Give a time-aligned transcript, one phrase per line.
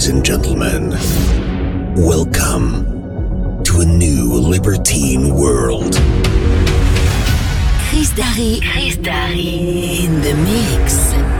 [0.00, 0.90] Ladies and gentlemen,
[1.94, 5.92] welcome to a new libertine world.
[7.90, 11.39] Chris Darry, Chris Darry in the mix.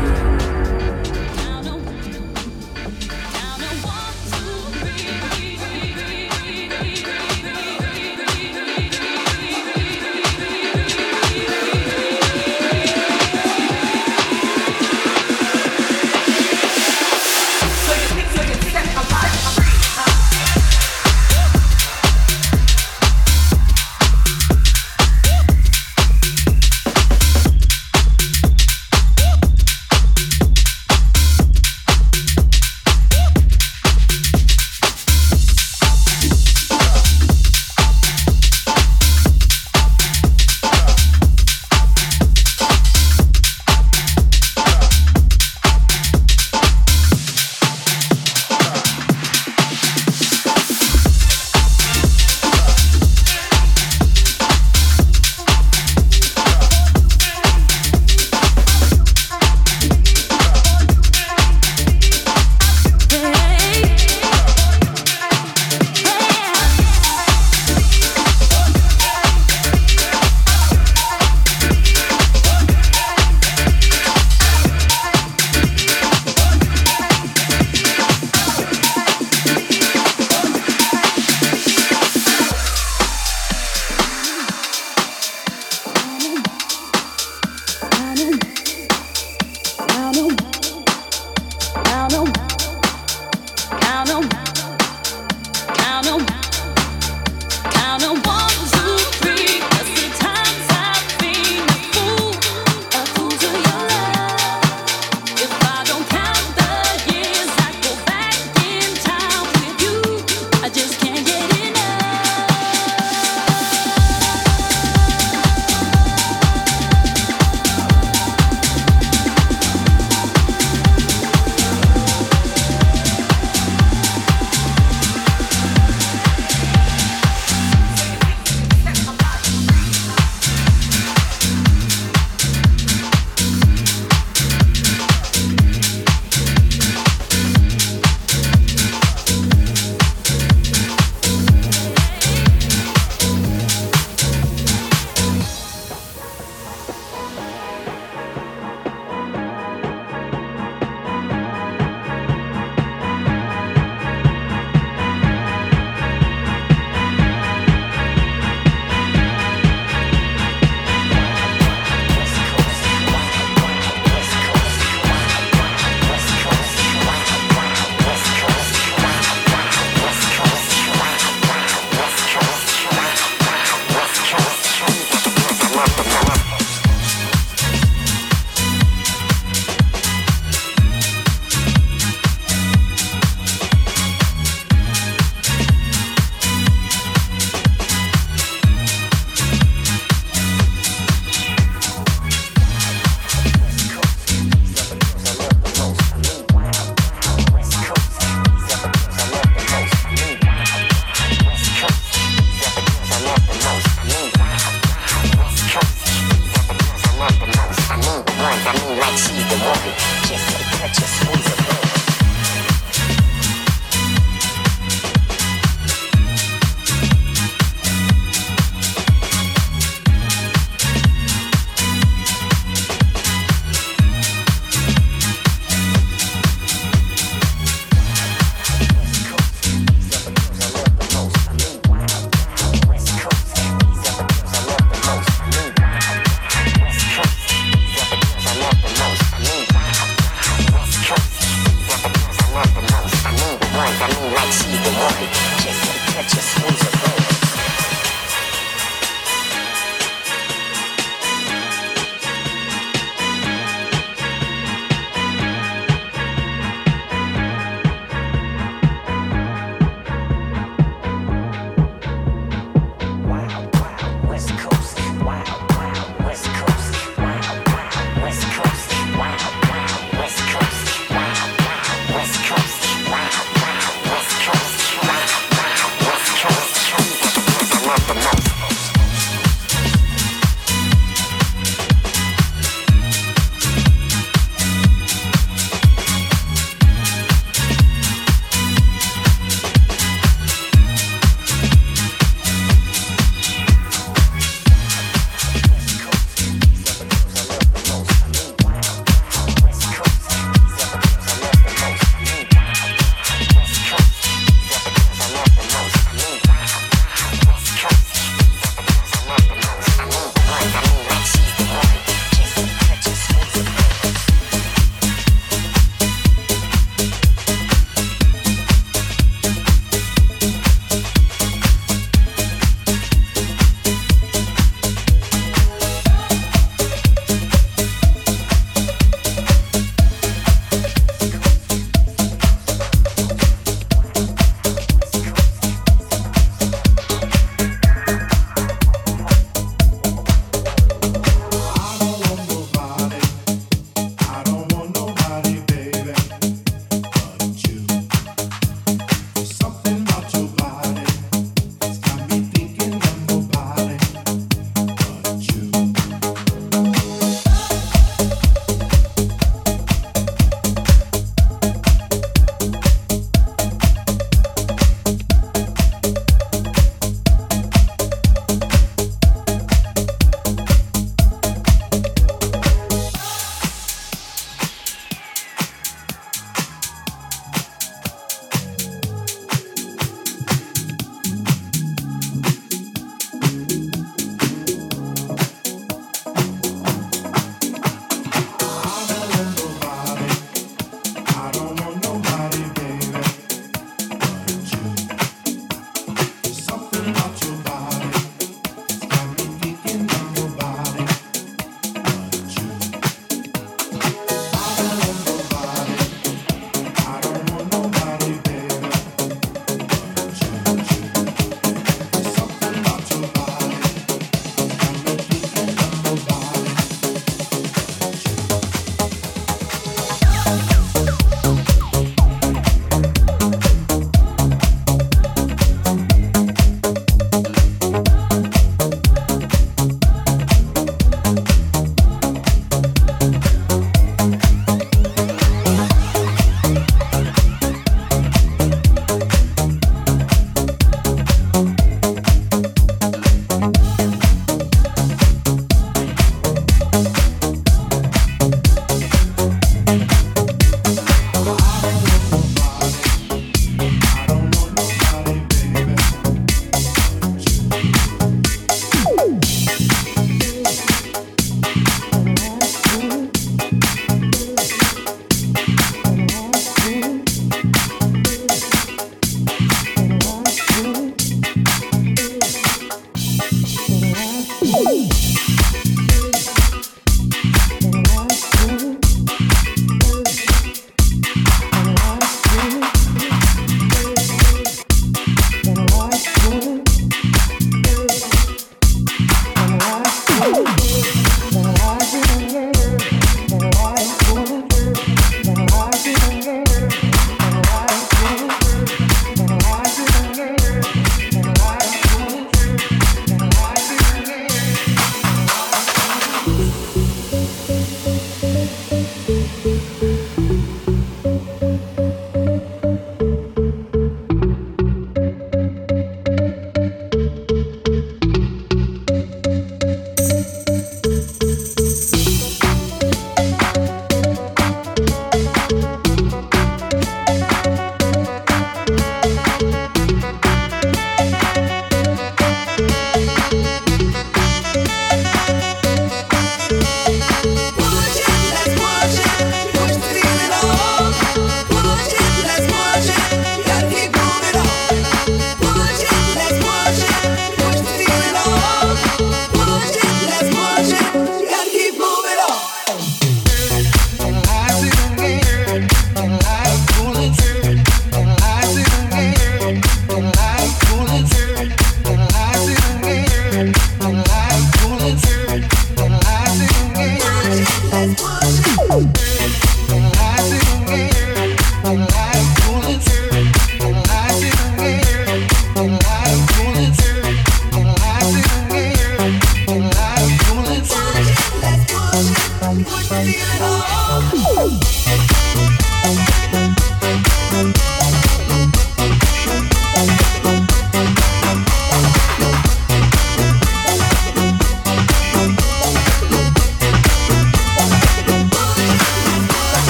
[208.71, 209.83] I mean like she's the one.
[210.29, 211.21] Just, me, touch just.
[211.21, 211.60] squeeze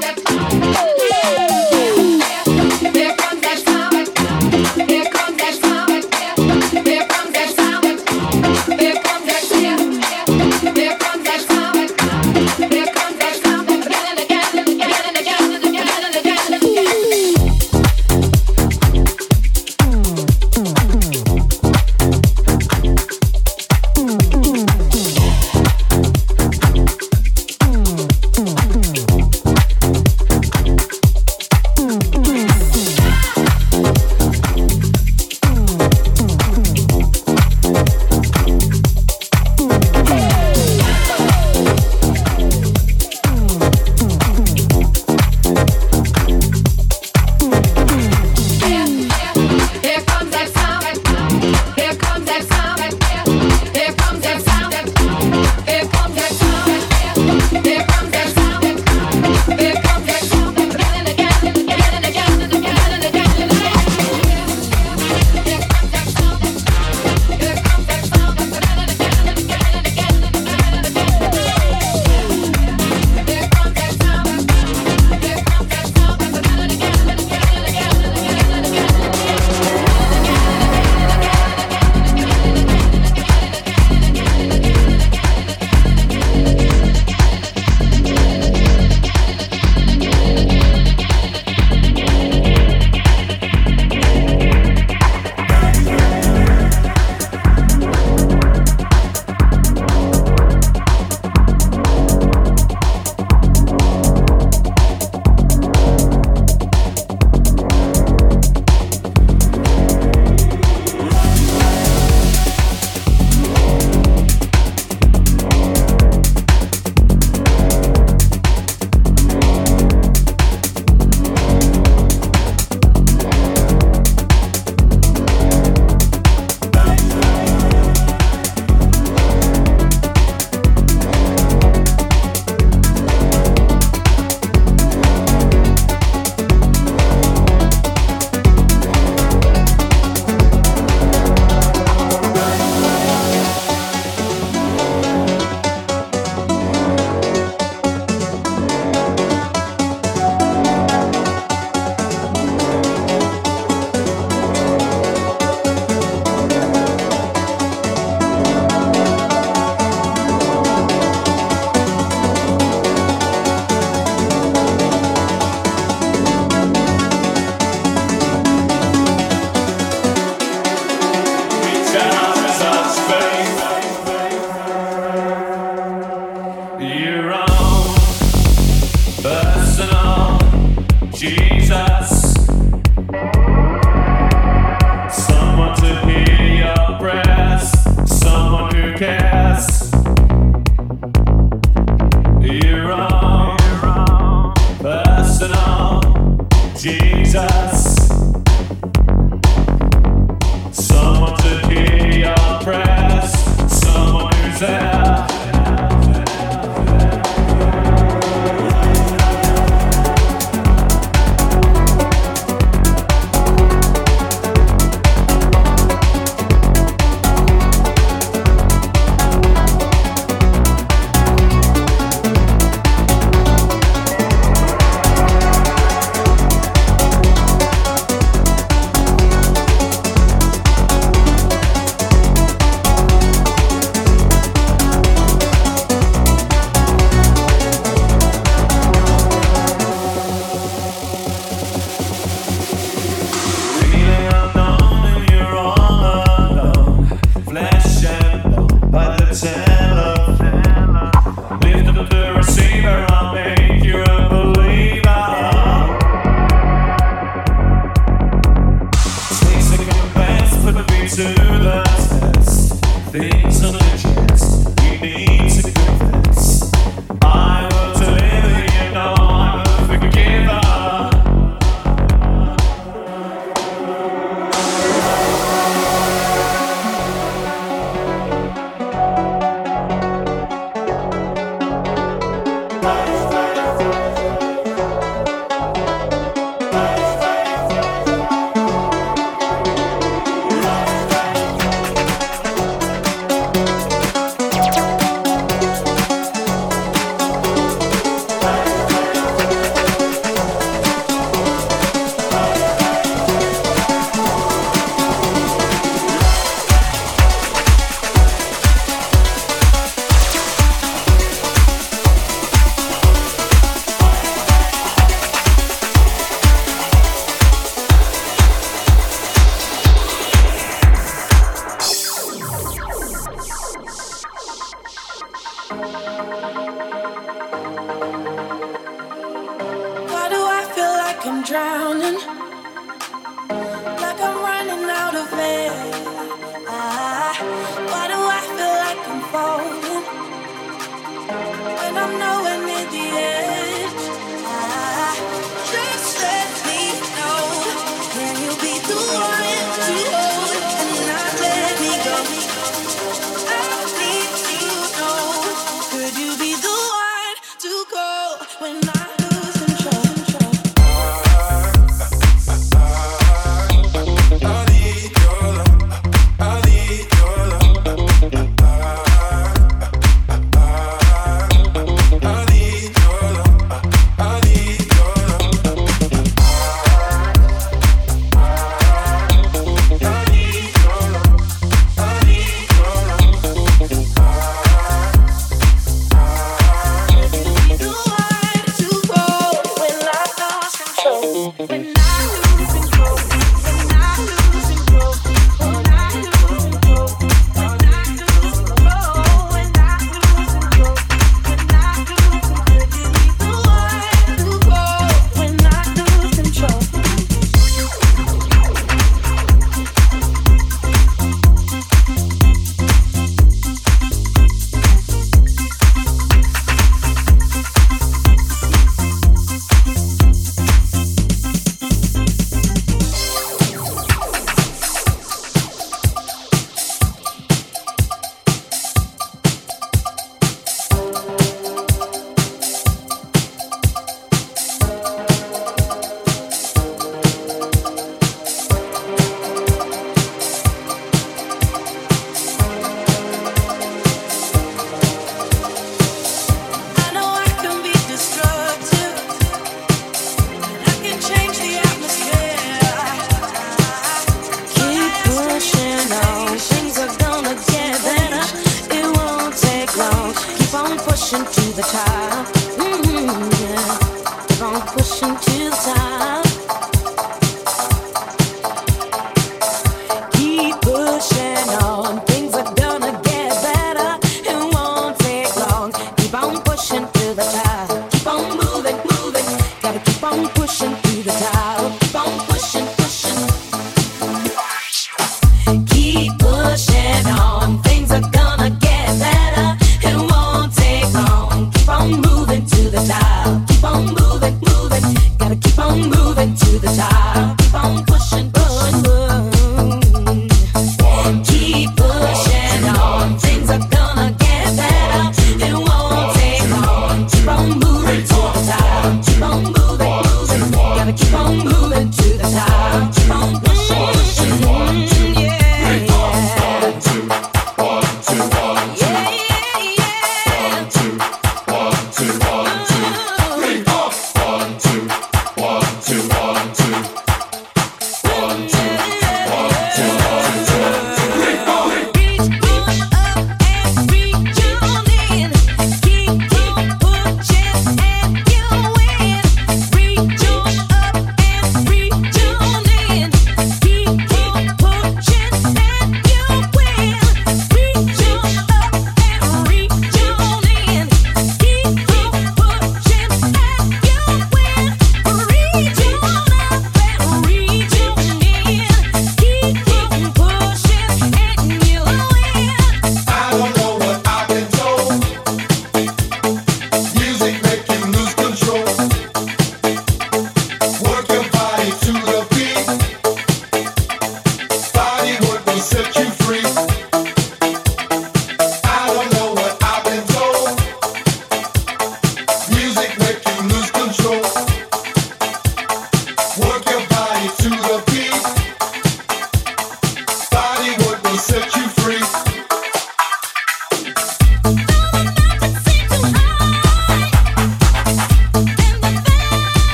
[0.00, 0.57] now.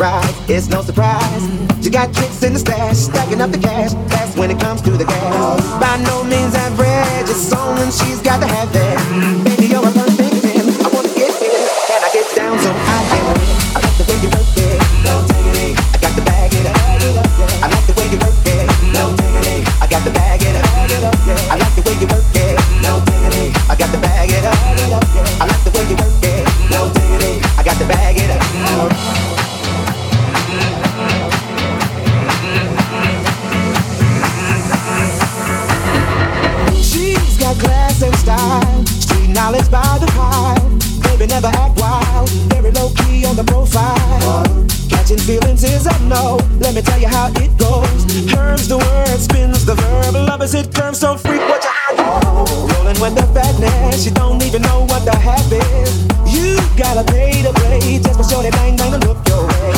[0.00, 0.54] Pushing.
[0.54, 1.42] It's no surprise.
[1.82, 3.92] She got tricks in the stash, stacking up the cash.
[4.08, 5.60] That's when it comes to the gas.
[5.80, 9.39] By no means average, it's on when she's got to have that.
[45.10, 46.38] Catching feelings is a no.
[46.60, 47.90] Let me tell you how it goes.
[48.32, 50.14] Herbs the word, spins the verb.
[50.14, 51.98] Love is it curves so freak what you hide.
[51.98, 56.06] Rolling with the fatness, you don't even know what the half is.
[56.30, 59.74] You gotta pay to play just for sure they bang bang and look your way.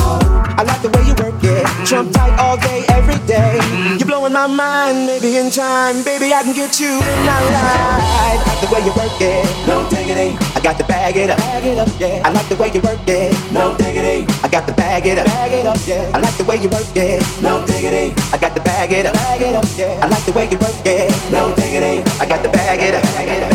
[0.52, 3.56] I like the way you work it, trump tight all day, every day.
[3.96, 8.04] You're blowing my mind, maybe in time, baby I can get you in my life.
[8.20, 10.36] I like the way you work it, no diggity.
[10.52, 12.20] I got to bag it up, bag it up, yeah.
[12.22, 14.31] I like the way you work it, no diggity.
[14.52, 16.10] I got to bag it up, bag it up, yeah.
[16.12, 18.12] I like the way you work it, no diggity.
[18.34, 19.98] I got to bag it up, bag it up, yeah.
[20.04, 22.04] I like the way you work it, no diggity.
[22.20, 23.51] I got to bag it up, bag it up,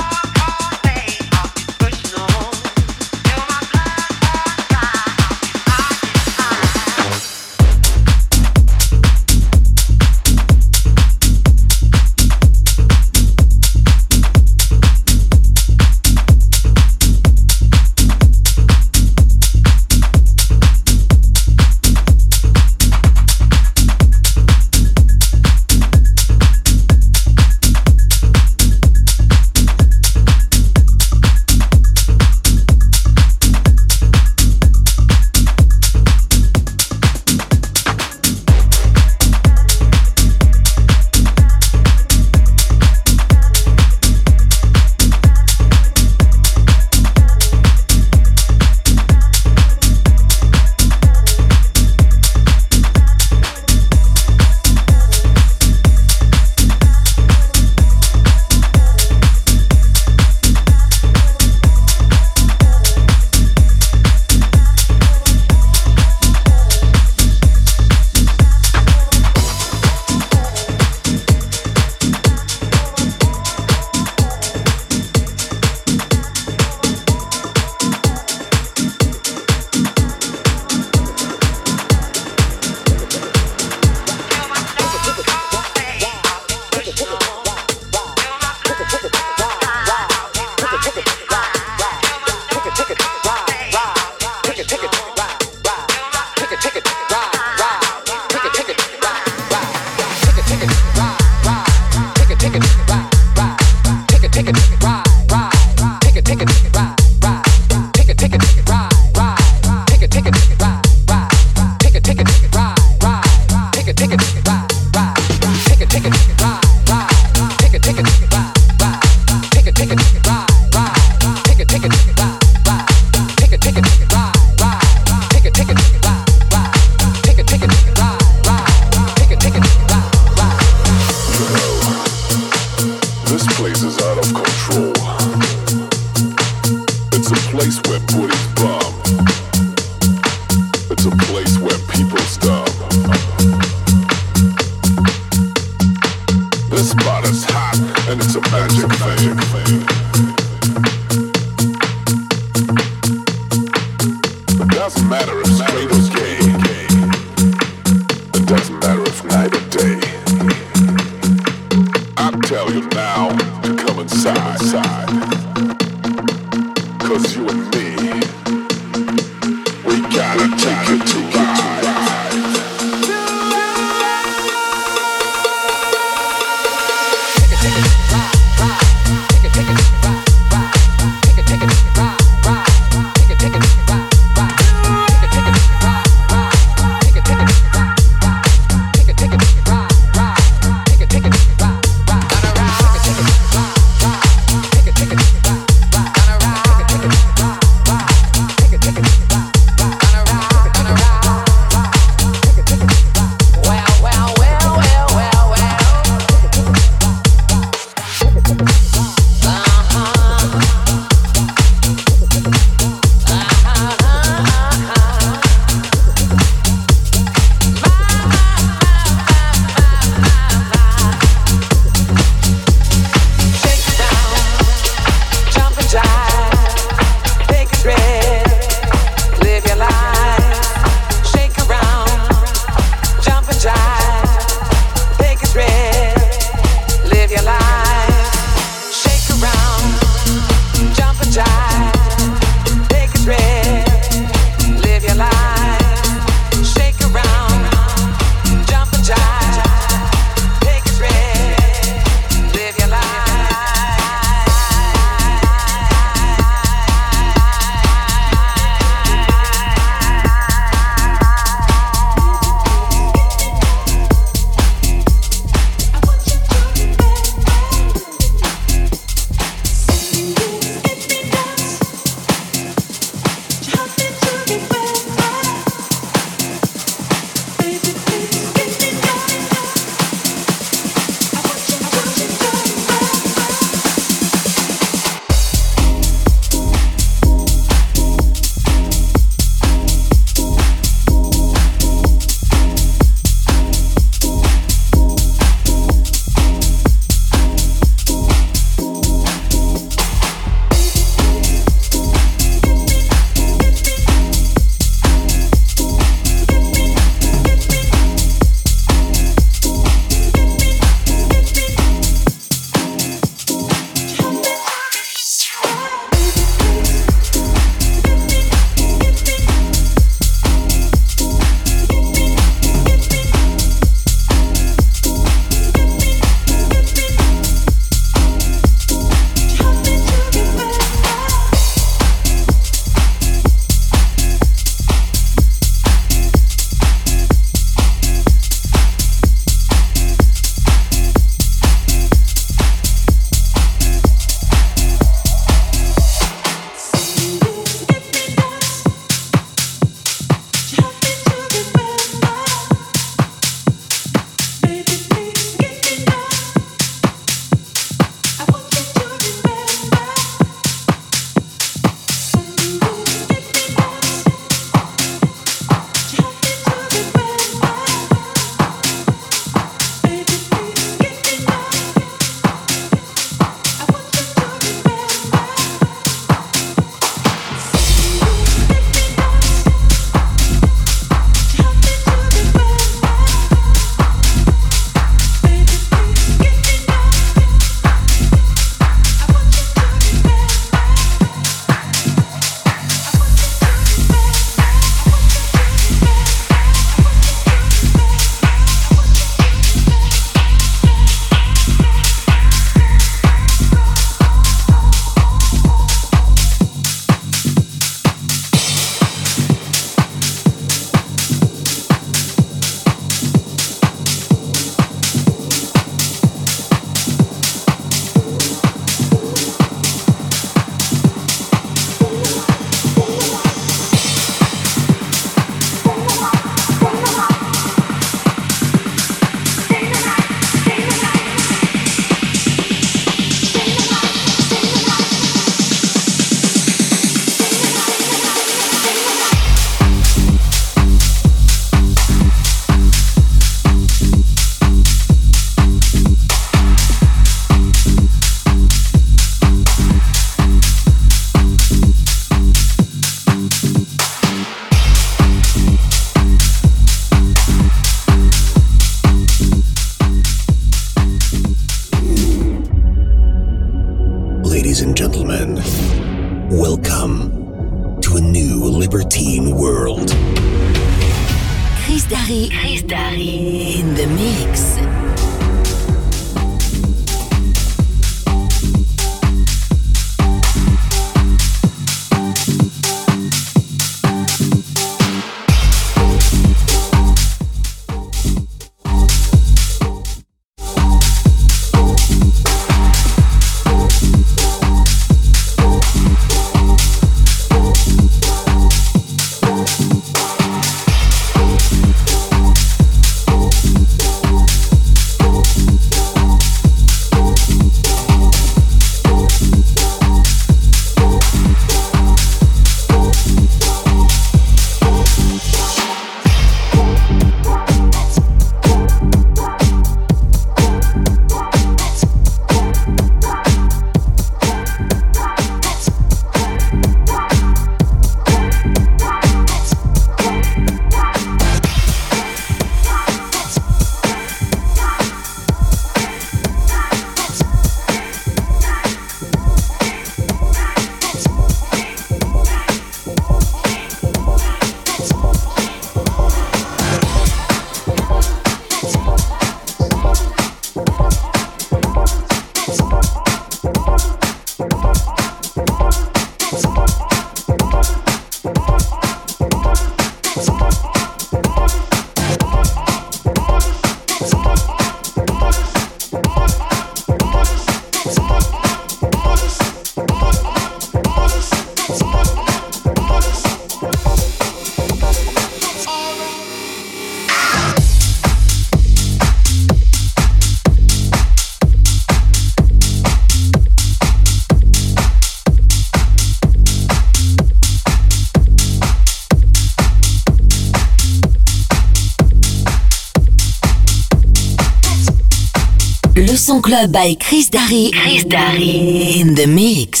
[596.59, 597.91] Club by Chris Darry.
[597.93, 600.00] Chris Darry in the mix.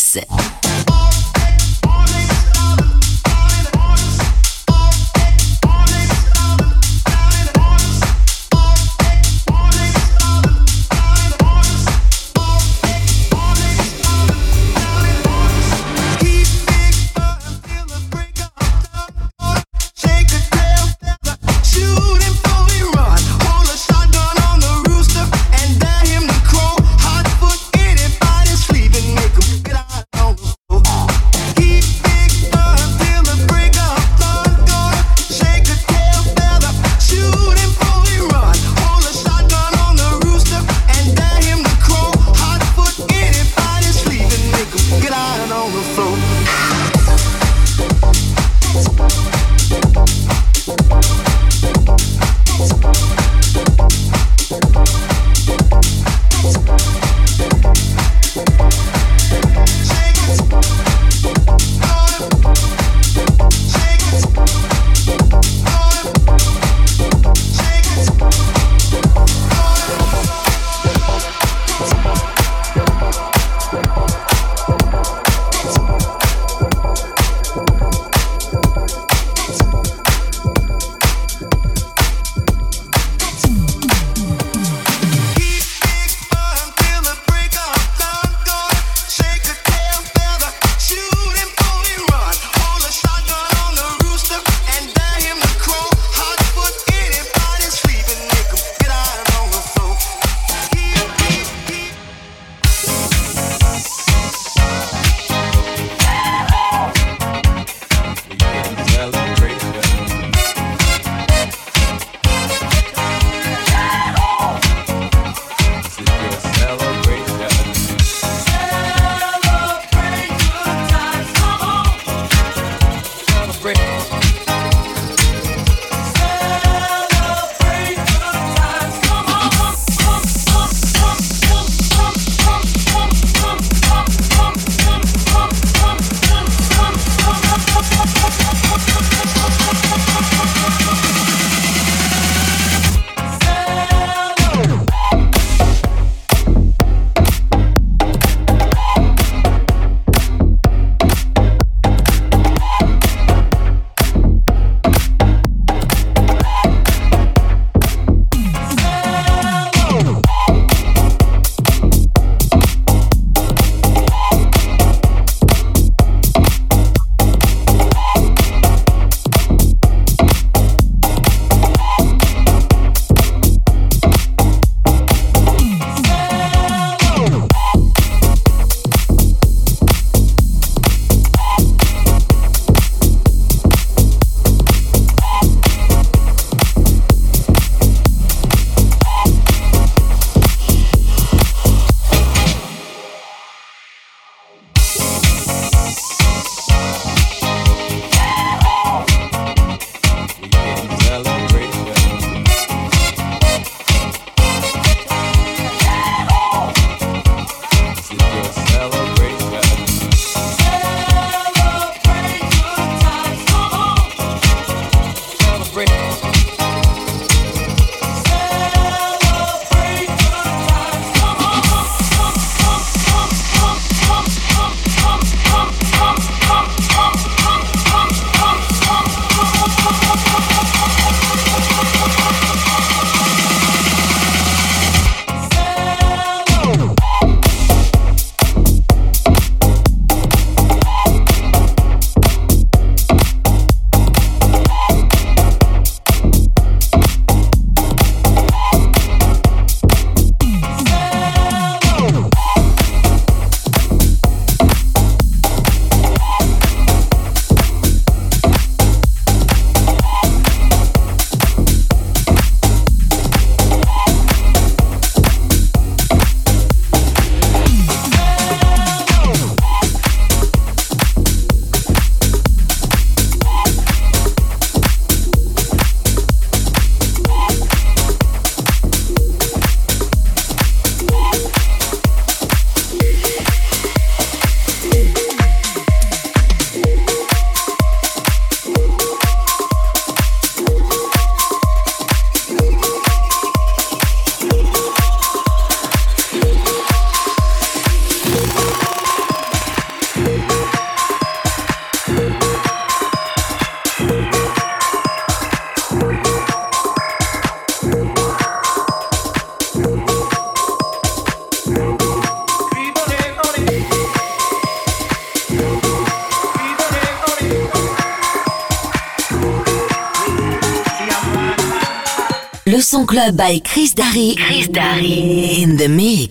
[323.11, 324.35] Club by Chris Darry.
[324.37, 326.30] Chris Darry in the mix.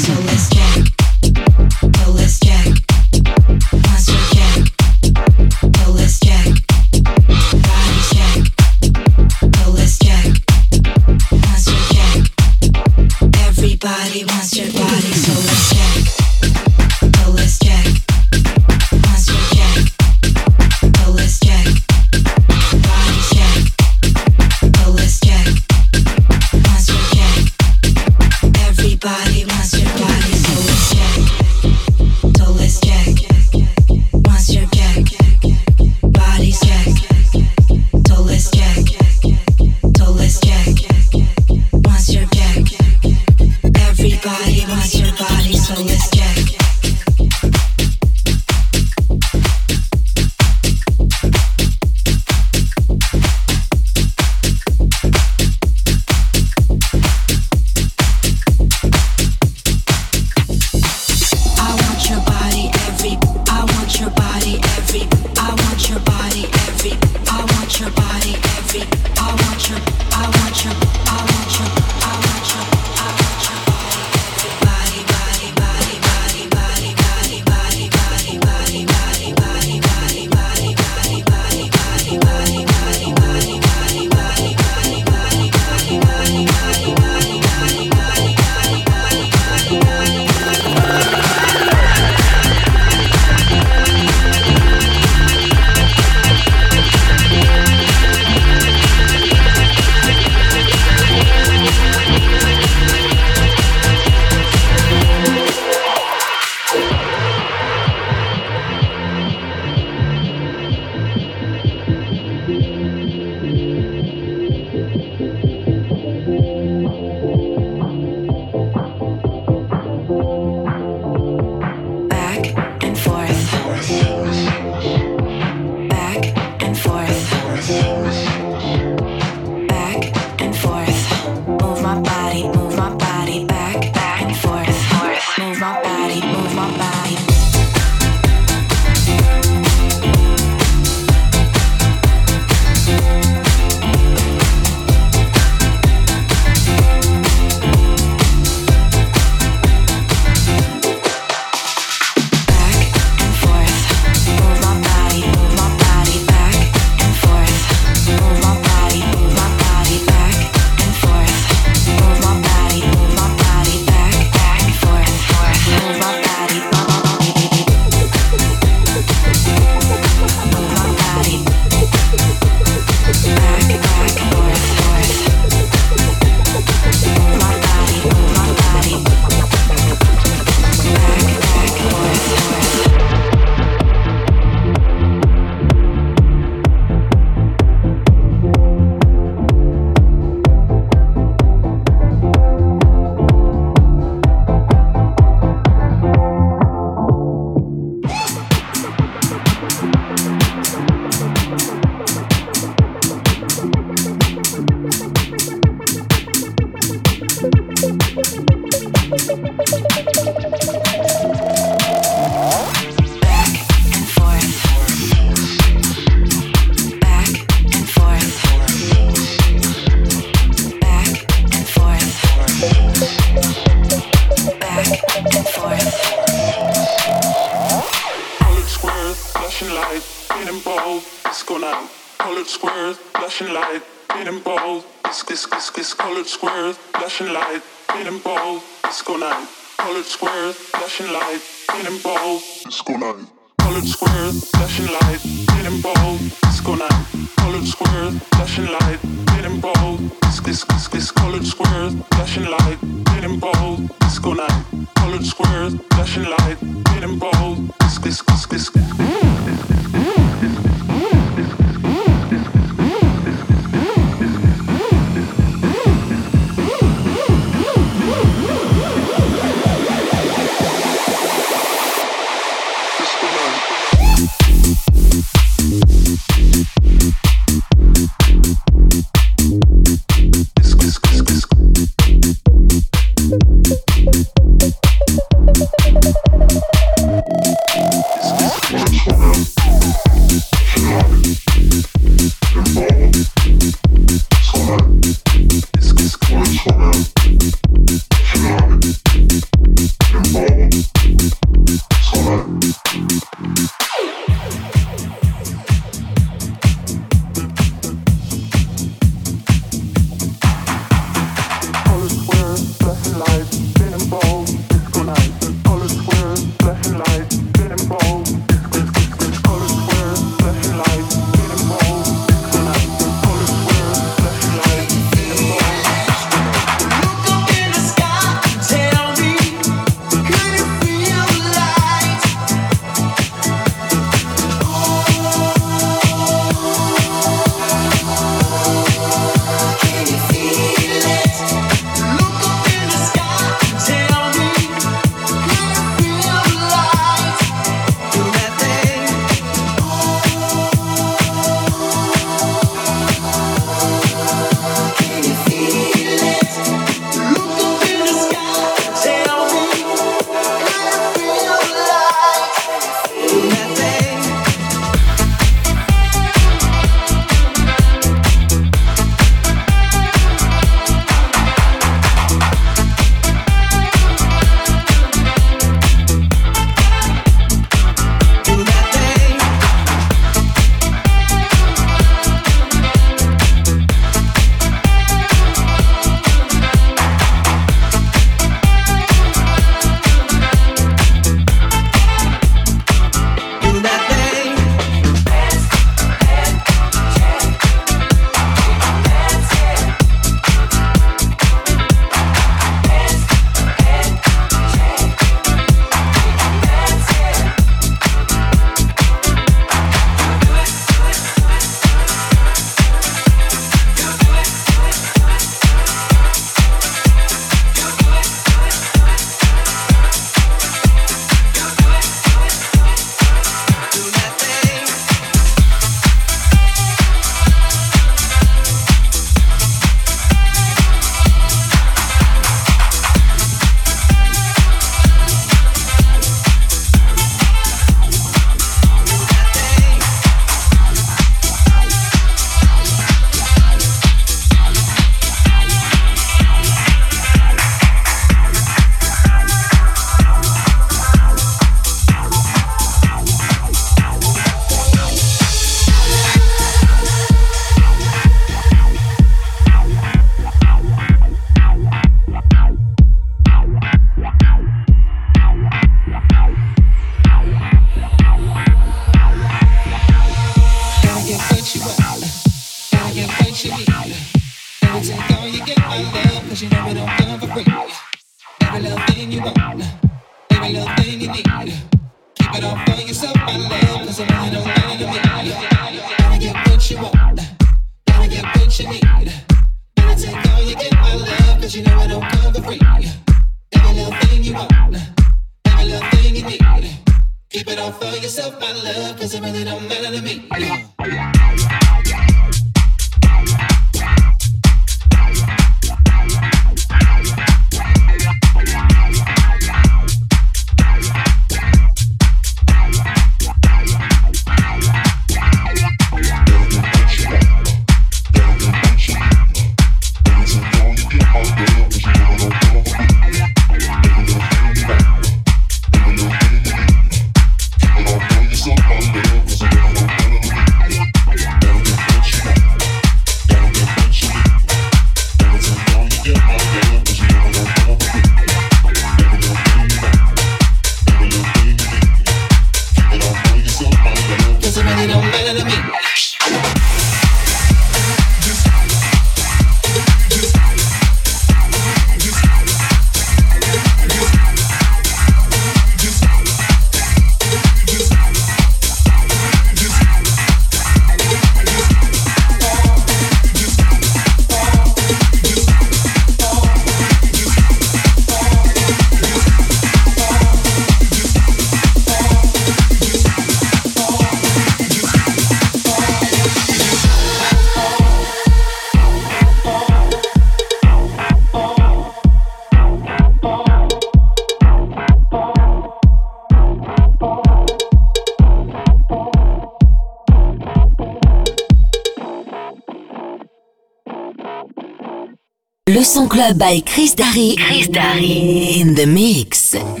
[596.08, 597.54] Son club by Chris Darry.
[597.58, 599.74] Chris Darry in the mix.
[599.74, 600.00] Every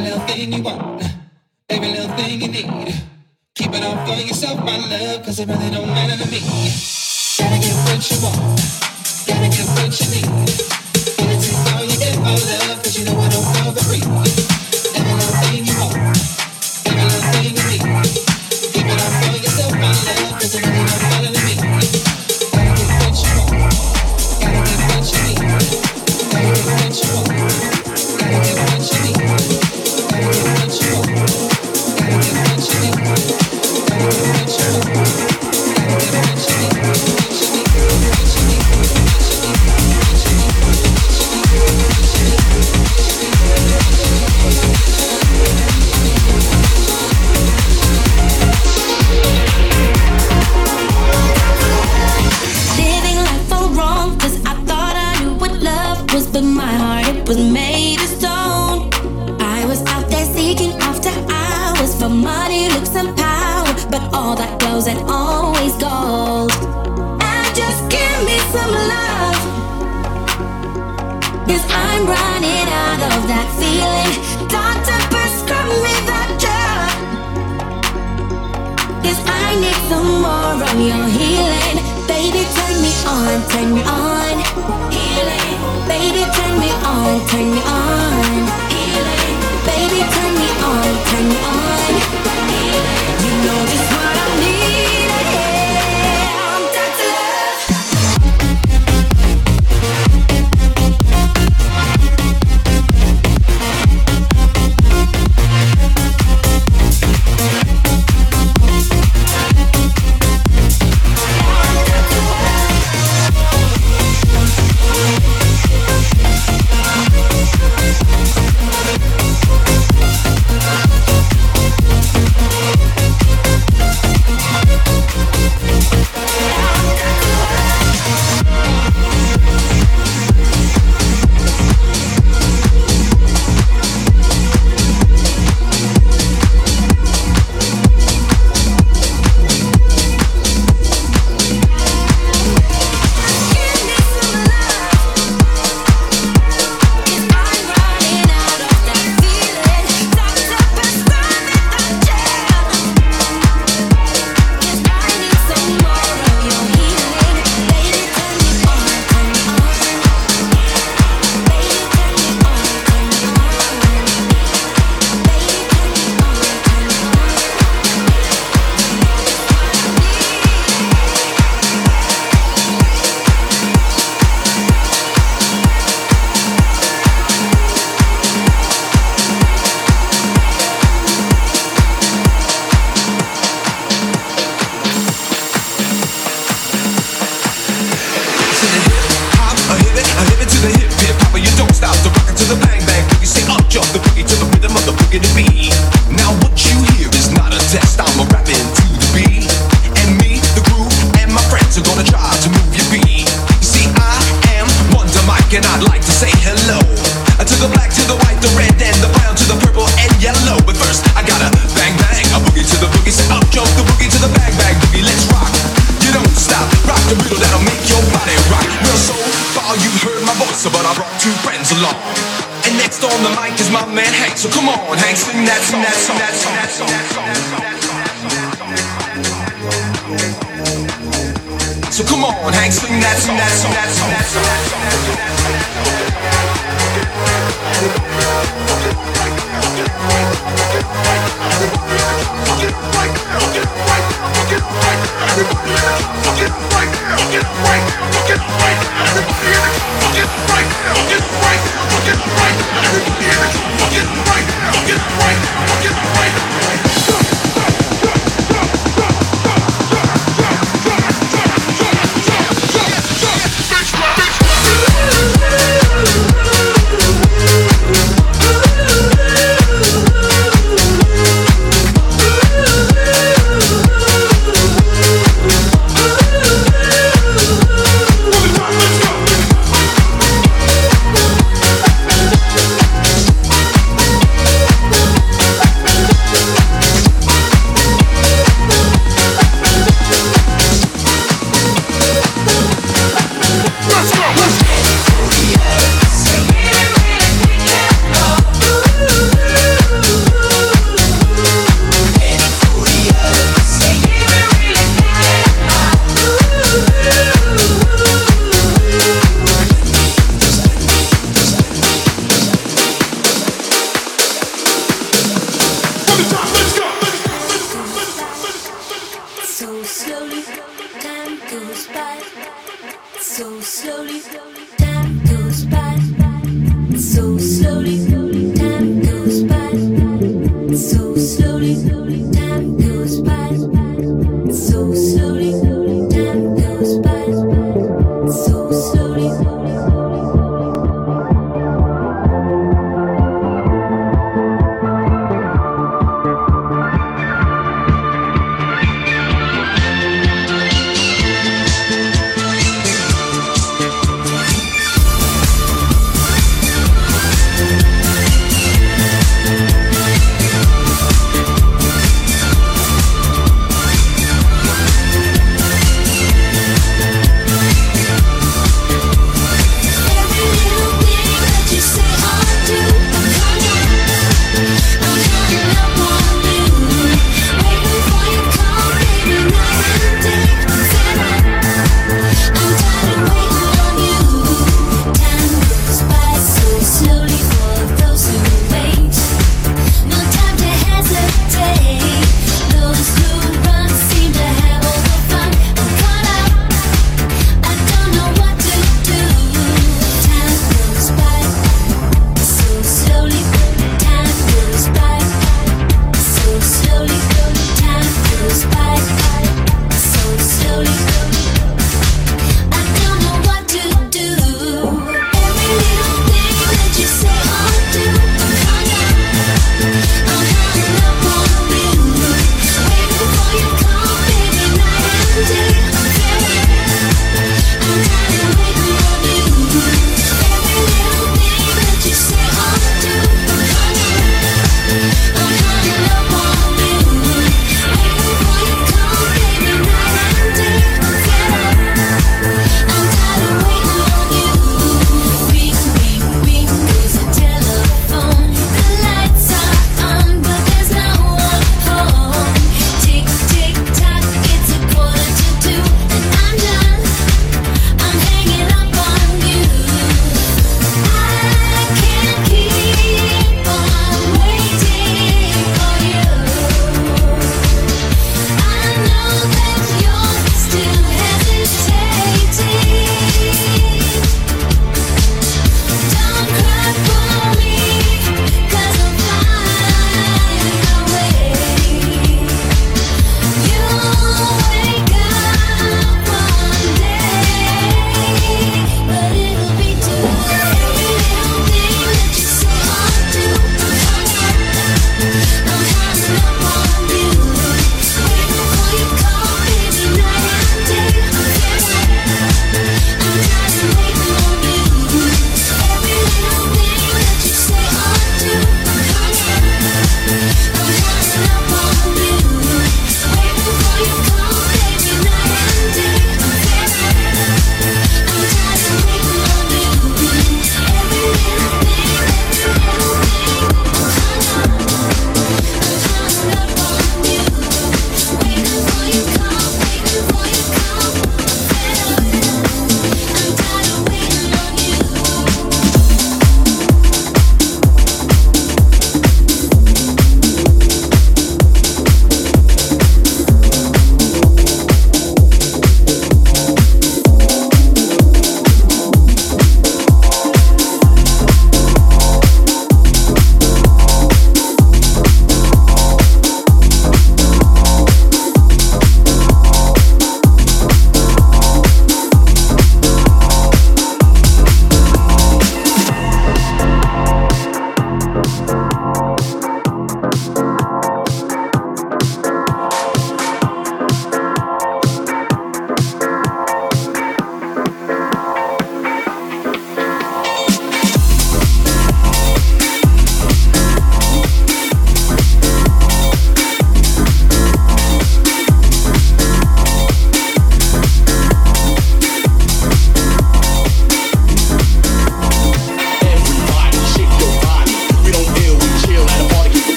[0.00, 1.02] little thing you want,
[1.70, 2.94] every little thing you need.
[3.54, 6.40] Keep it all for yourself, my love, cause it really don't matter to me.
[7.38, 8.60] Gotta get what you want,
[9.26, 10.30] gotta get what you need.